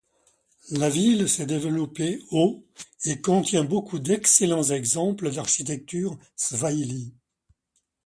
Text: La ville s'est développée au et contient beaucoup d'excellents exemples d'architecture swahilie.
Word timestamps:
La 0.71 0.89
ville 0.89 1.29
s'est 1.29 1.45
développée 1.45 2.23
au 2.31 2.65
et 3.05 3.21
contient 3.21 3.63
beaucoup 3.63 3.99
d'excellents 3.99 4.63
exemples 4.63 5.29
d'architecture 5.29 6.17
swahilie. 6.35 7.13